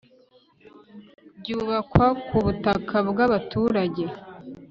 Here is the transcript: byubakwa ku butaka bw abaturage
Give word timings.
byubakwa 1.39 2.07
ku 2.25 2.37
butaka 2.45 2.97
bw 3.09 3.17
abaturage 3.27 4.03